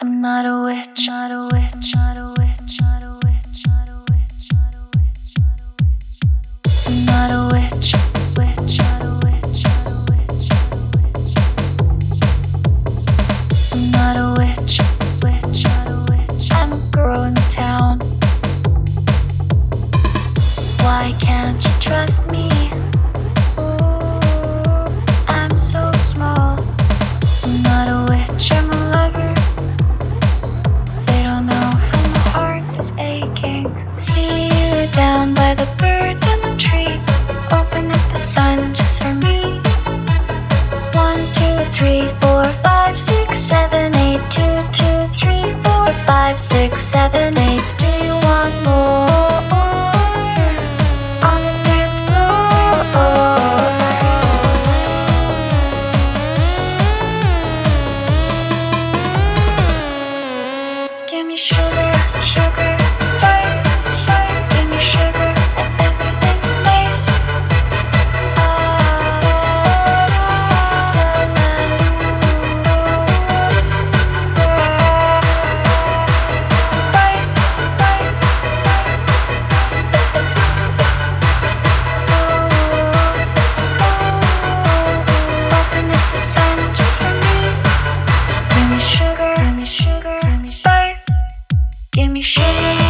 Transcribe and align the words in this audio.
I'm 0.00 0.20
not 0.20 0.46
a 0.46 0.62
witch, 0.62 1.08
not 1.08 1.32
a 1.32 1.48
witch, 1.52 1.92
not 1.92 2.16
a 2.16 2.32
witch, 2.38 2.80
not 2.80 2.82
a 2.82 2.97
witch. 2.97 2.97
Let 92.08 92.14
me 92.14 92.22
shake. 92.22 92.87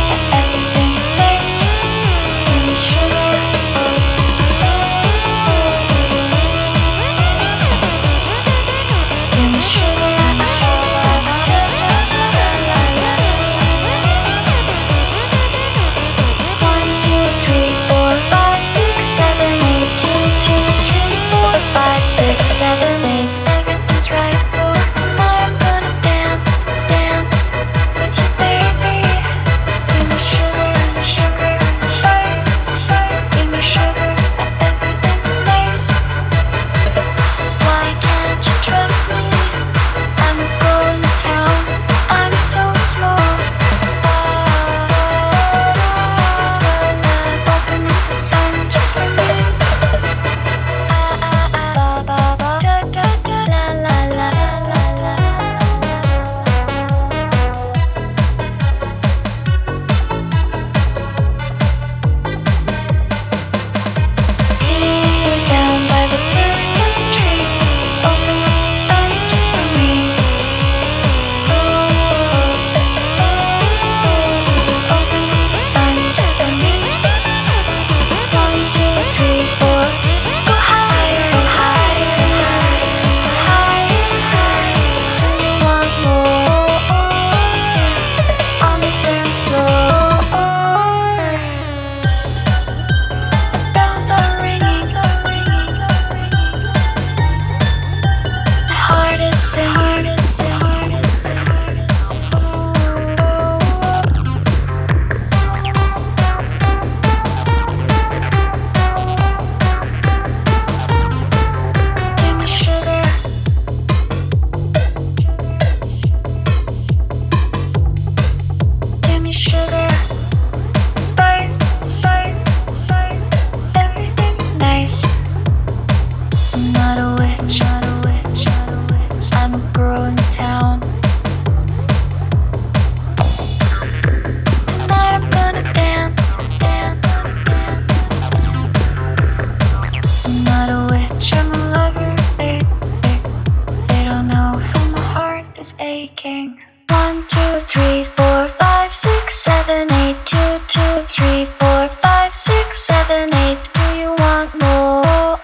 aching. 145.81 146.59
One, 146.89 147.23
two, 147.29 147.59
three, 147.61 148.05
four, 148.05 148.49
five, 148.49 148.93
six, 148.93 149.35
seven, 149.37 149.91
eight, 149.93 150.17
two, 150.25 150.53
two, 150.69 150.95
three, 151.03 151.45
four, 151.45 151.89
five, 151.89 152.33
six, 152.33 152.79
seven, 152.87 153.35
eight. 153.35 153.59
Do 153.75 153.83
you 154.01 154.11
want 154.19 154.55
more? 154.61 155.39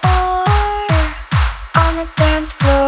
On 1.83 1.95
the 1.97 2.07
dance 2.15 2.53
floor. 2.53 2.84